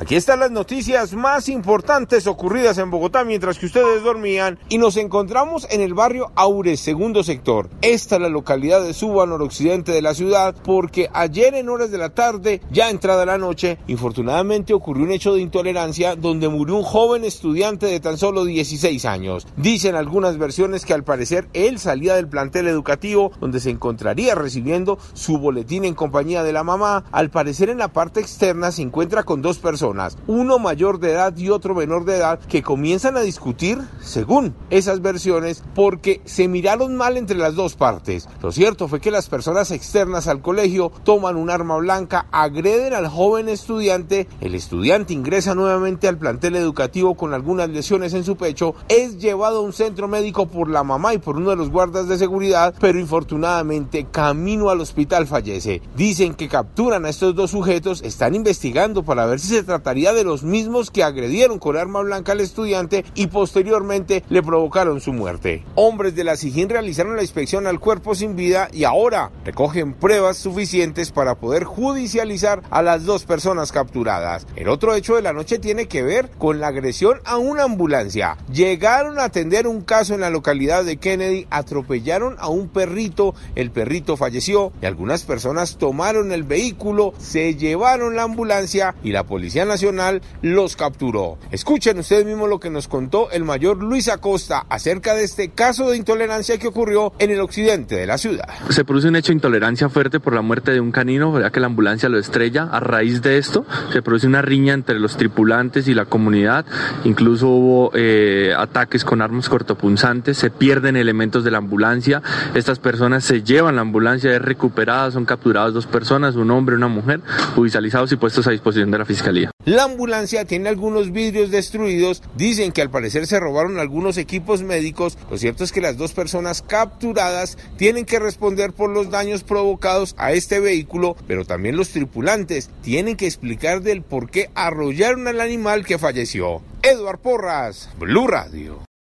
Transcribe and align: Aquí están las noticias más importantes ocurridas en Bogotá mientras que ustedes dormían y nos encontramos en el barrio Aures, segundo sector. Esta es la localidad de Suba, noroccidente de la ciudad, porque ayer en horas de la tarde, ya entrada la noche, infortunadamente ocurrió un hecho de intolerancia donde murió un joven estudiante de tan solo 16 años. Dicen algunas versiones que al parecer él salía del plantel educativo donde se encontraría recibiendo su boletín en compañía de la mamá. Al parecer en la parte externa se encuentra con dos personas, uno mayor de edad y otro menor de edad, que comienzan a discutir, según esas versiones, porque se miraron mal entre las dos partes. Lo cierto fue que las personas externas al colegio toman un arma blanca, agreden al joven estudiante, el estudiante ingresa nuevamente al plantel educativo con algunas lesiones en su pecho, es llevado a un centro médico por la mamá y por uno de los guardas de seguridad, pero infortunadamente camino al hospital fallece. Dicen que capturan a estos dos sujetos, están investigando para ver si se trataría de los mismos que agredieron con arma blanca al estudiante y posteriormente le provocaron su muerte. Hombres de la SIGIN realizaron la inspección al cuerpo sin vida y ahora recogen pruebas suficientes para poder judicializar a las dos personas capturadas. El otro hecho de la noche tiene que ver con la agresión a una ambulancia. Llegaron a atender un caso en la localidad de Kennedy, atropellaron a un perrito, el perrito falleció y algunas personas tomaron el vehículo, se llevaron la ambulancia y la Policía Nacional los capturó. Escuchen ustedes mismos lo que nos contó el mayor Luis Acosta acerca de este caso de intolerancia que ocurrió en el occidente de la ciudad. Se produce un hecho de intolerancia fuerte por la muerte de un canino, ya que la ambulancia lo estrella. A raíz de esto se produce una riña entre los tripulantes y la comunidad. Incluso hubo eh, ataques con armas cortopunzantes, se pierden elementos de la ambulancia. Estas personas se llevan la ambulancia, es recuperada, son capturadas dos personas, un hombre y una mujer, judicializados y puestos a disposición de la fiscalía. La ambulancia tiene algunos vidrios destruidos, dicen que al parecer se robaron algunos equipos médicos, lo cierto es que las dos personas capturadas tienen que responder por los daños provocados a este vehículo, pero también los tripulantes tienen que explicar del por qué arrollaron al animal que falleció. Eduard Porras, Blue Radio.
Aquí 0.00 0.14
están 0.14 0.38
las 0.38 0.52
noticias 0.52 1.12
más 1.14 1.48
importantes 1.48 2.28
ocurridas 2.28 2.78
en 2.78 2.88
Bogotá 2.88 3.24
mientras 3.24 3.58
que 3.58 3.66
ustedes 3.66 4.04
dormían 4.04 4.56
y 4.68 4.78
nos 4.78 4.96
encontramos 4.96 5.66
en 5.72 5.80
el 5.80 5.92
barrio 5.92 6.30
Aures, 6.36 6.78
segundo 6.78 7.24
sector. 7.24 7.68
Esta 7.82 8.14
es 8.14 8.22
la 8.22 8.28
localidad 8.28 8.80
de 8.80 8.94
Suba, 8.94 9.26
noroccidente 9.26 9.90
de 9.90 10.00
la 10.00 10.14
ciudad, 10.14 10.54
porque 10.62 11.10
ayer 11.12 11.54
en 11.56 11.68
horas 11.68 11.90
de 11.90 11.98
la 11.98 12.10
tarde, 12.10 12.60
ya 12.70 12.90
entrada 12.90 13.26
la 13.26 13.38
noche, 13.38 13.78
infortunadamente 13.88 14.72
ocurrió 14.72 15.02
un 15.02 15.10
hecho 15.10 15.34
de 15.34 15.40
intolerancia 15.40 16.14
donde 16.14 16.48
murió 16.48 16.76
un 16.76 16.84
joven 16.84 17.24
estudiante 17.24 17.86
de 17.86 17.98
tan 17.98 18.18
solo 18.18 18.44
16 18.44 19.04
años. 19.04 19.48
Dicen 19.56 19.96
algunas 19.96 20.38
versiones 20.38 20.84
que 20.84 20.94
al 20.94 21.02
parecer 21.02 21.48
él 21.54 21.80
salía 21.80 22.14
del 22.14 22.28
plantel 22.28 22.68
educativo 22.68 23.32
donde 23.40 23.58
se 23.58 23.70
encontraría 23.70 24.36
recibiendo 24.36 24.96
su 25.14 25.38
boletín 25.38 25.84
en 25.84 25.96
compañía 25.96 26.44
de 26.44 26.52
la 26.52 26.62
mamá. 26.62 27.04
Al 27.10 27.30
parecer 27.30 27.68
en 27.68 27.78
la 27.78 27.88
parte 27.88 28.20
externa 28.20 28.70
se 28.70 28.82
encuentra 28.82 29.24
con 29.24 29.42
dos 29.42 29.58
personas, 29.58 29.87
uno 30.26 30.58
mayor 30.58 31.00
de 31.00 31.12
edad 31.12 31.36
y 31.36 31.50
otro 31.50 31.74
menor 31.74 32.04
de 32.04 32.16
edad, 32.16 32.40
que 32.40 32.62
comienzan 32.62 33.16
a 33.16 33.20
discutir, 33.20 33.78
según 34.00 34.54
esas 34.70 35.00
versiones, 35.00 35.62
porque 35.74 36.20
se 36.24 36.48
miraron 36.48 36.96
mal 36.96 37.16
entre 37.16 37.36
las 37.36 37.54
dos 37.54 37.74
partes. 37.74 38.28
Lo 38.42 38.52
cierto 38.52 38.88
fue 38.88 39.00
que 39.00 39.10
las 39.10 39.28
personas 39.28 39.70
externas 39.70 40.28
al 40.28 40.42
colegio 40.42 40.92
toman 41.04 41.36
un 41.36 41.50
arma 41.50 41.76
blanca, 41.76 42.26
agreden 42.32 42.94
al 42.94 43.08
joven 43.08 43.48
estudiante, 43.48 44.28
el 44.40 44.54
estudiante 44.54 45.12
ingresa 45.12 45.54
nuevamente 45.54 46.08
al 46.08 46.18
plantel 46.18 46.56
educativo 46.56 47.14
con 47.14 47.34
algunas 47.34 47.68
lesiones 47.68 48.14
en 48.14 48.24
su 48.24 48.36
pecho, 48.36 48.74
es 48.88 49.18
llevado 49.18 49.58
a 49.58 49.62
un 49.62 49.72
centro 49.72 50.08
médico 50.08 50.46
por 50.46 50.68
la 50.68 50.84
mamá 50.84 51.14
y 51.14 51.18
por 51.18 51.36
uno 51.36 51.50
de 51.50 51.56
los 51.56 51.70
guardas 51.70 52.08
de 52.08 52.18
seguridad, 52.18 52.74
pero 52.80 52.98
infortunadamente 52.98 54.06
camino 54.10 54.70
al 54.70 54.80
hospital 54.80 55.26
fallece. 55.26 55.82
Dicen 55.96 56.34
que 56.34 56.48
capturan 56.48 57.04
a 57.04 57.10
estos 57.10 57.34
dos 57.34 57.50
sujetos, 57.50 58.02
están 58.02 58.34
investigando 58.34 59.02
para 59.02 59.26
ver 59.26 59.40
si 59.40 59.48
se 59.48 59.62
trataría 59.78 60.12
de 60.12 60.24
los 60.24 60.42
mismos 60.42 60.90
que 60.90 61.04
agredieron 61.04 61.60
con 61.60 61.76
arma 61.76 62.00
blanca 62.00 62.32
al 62.32 62.40
estudiante 62.40 63.04
y 63.14 63.28
posteriormente 63.28 64.24
le 64.28 64.42
provocaron 64.42 65.00
su 65.00 65.12
muerte. 65.12 65.64
Hombres 65.76 66.16
de 66.16 66.24
la 66.24 66.36
SIGIN 66.36 66.68
realizaron 66.68 67.14
la 67.14 67.22
inspección 67.22 67.68
al 67.68 67.78
cuerpo 67.78 68.16
sin 68.16 68.34
vida 68.34 68.68
y 68.72 68.82
ahora 68.82 69.30
recogen 69.44 69.94
pruebas 69.94 70.36
suficientes 70.36 71.12
para 71.12 71.36
poder 71.36 71.62
judicializar 71.62 72.62
a 72.70 72.82
las 72.82 73.04
dos 73.04 73.24
personas 73.24 73.70
capturadas. 73.70 74.48
El 74.56 74.68
otro 74.68 74.96
hecho 74.96 75.14
de 75.14 75.22
la 75.22 75.32
noche 75.32 75.60
tiene 75.60 75.86
que 75.86 76.02
ver 76.02 76.28
con 76.38 76.58
la 76.58 76.66
agresión 76.66 77.20
a 77.24 77.36
una 77.36 77.62
ambulancia. 77.62 78.36
Llegaron 78.52 79.20
a 79.20 79.24
atender 79.24 79.68
un 79.68 79.82
caso 79.82 80.14
en 80.14 80.22
la 80.22 80.30
localidad 80.30 80.84
de 80.84 80.96
Kennedy, 80.96 81.46
atropellaron 81.50 82.34
a 82.40 82.48
un 82.48 82.68
perrito, 82.68 83.36
el 83.54 83.70
perrito 83.70 84.16
falleció 84.16 84.72
y 84.82 84.86
algunas 84.86 85.22
personas 85.22 85.76
tomaron 85.78 86.32
el 86.32 86.42
vehículo, 86.42 87.14
se 87.18 87.54
llevaron 87.54 88.16
la 88.16 88.24
ambulancia 88.24 88.96
y 89.04 89.12
la 89.12 89.22
Policía 89.24 89.64
Nacional 89.68 90.22
los 90.42 90.76
capturó. 90.76 91.38
Escuchen 91.50 91.98
ustedes 91.98 92.24
mismos 92.24 92.48
lo 92.48 92.58
que 92.58 92.70
nos 92.70 92.88
contó 92.88 93.30
el 93.30 93.44
mayor 93.44 93.82
Luis 93.82 94.08
Acosta 94.08 94.66
acerca 94.68 95.14
de 95.14 95.24
este 95.24 95.50
caso 95.50 95.90
de 95.90 95.96
intolerancia 95.96 96.58
que 96.58 96.66
ocurrió 96.66 97.12
en 97.18 97.30
el 97.30 97.40
occidente 97.40 97.96
de 97.96 98.06
la 98.06 98.18
ciudad. 98.18 98.48
Se 98.70 98.84
produce 98.84 99.08
un 99.08 99.16
hecho 99.16 99.28
de 99.28 99.34
intolerancia 99.34 99.88
fuerte 99.88 100.20
por 100.20 100.34
la 100.34 100.42
muerte 100.42 100.72
de 100.72 100.80
un 100.80 100.90
canino, 100.90 101.38
ya 101.40 101.50
que 101.50 101.60
la 101.60 101.66
ambulancia 101.66 102.08
lo 102.08 102.18
estrella. 102.18 102.68
A 102.70 102.80
raíz 102.80 103.22
de 103.22 103.38
esto 103.38 103.64
se 103.92 104.02
produce 104.02 104.26
una 104.26 104.42
riña 104.42 104.74
entre 104.74 104.98
los 104.98 105.16
tripulantes 105.16 105.88
y 105.88 105.94
la 105.94 106.06
comunidad. 106.06 106.66
Incluso 107.04 107.48
hubo 107.48 107.90
eh, 107.94 108.54
ataques 108.56 109.04
con 109.04 109.22
armas 109.22 109.48
cortopunzantes, 109.48 110.38
se 110.38 110.50
pierden 110.50 110.96
elementos 110.96 111.44
de 111.44 111.50
la 111.50 111.58
ambulancia. 111.58 112.22
Estas 112.54 112.78
personas 112.78 113.24
se 113.24 113.42
llevan 113.42 113.76
la 113.76 113.82
ambulancia, 113.82 114.34
es 114.34 114.42
recuperada, 114.42 115.10
son 115.10 115.24
capturadas 115.24 115.74
dos 115.74 115.86
personas, 115.86 116.36
un 116.36 116.50
hombre 116.50 116.74
y 116.74 116.78
una 116.78 116.88
mujer, 116.88 117.20
judicializados 117.54 118.12
y 118.12 118.16
puestos 118.16 118.46
a 118.46 118.50
disposición 118.50 118.90
de 118.90 118.98
la 118.98 119.04
fiscalía. 119.04 119.50
La 119.68 119.84
ambulancia 119.84 120.46
tiene 120.46 120.70
algunos 120.70 121.12
vidrios 121.12 121.50
destruidos, 121.50 122.22
dicen 122.36 122.72
que 122.72 122.80
al 122.80 122.88
parecer 122.88 123.26
se 123.26 123.38
robaron 123.38 123.78
algunos 123.78 124.16
equipos 124.16 124.62
médicos, 124.62 125.18
lo 125.30 125.36
cierto 125.36 125.62
es 125.62 125.72
que 125.72 125.82
las 125.82 125.98
dos 125.98 126.14
personas 126.14 126.62
capturadas 126.62 127.58
tienen 127.76 128.06
que 128.06 128.18
responder 128.18 128.72
por 128.72 128.88
los 128.88 129.10
daños 129.10 129.44
provocados 129.44 130.14
a 130.16 130.32
este 130.32 130.58
vehículo, 130.58 131.16
pero 131.26 131.44
también 131.44 131.76
los 131.76 131.90
tripulantes 131.90 132.70
tienen 132.80 133.18
que 133.18 133.26
explicar 133.26 133.82
del 133.82 134.00
por 134.00 134.30
qué 134.30 134.48
arrollaron 134.54 135.28
al 135.28 135.42
animal 135.42 135.84
que 135.84 135.98
falleció. 135.98 136.62
Eduard 136.82 137.18
Porras, 137.18 137.90
Blue 137.98 138.26
Radio. 138.26 138.87